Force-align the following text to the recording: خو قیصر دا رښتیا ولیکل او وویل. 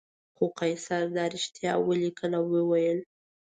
خو 0.35 0.45
قیصر 0.59 1.03
دا 1.17 1.25
رښتیا 1.33 1.73
ولیکل 1.87 2.31
او 2.39 2.45
وویل. 2.53 2.99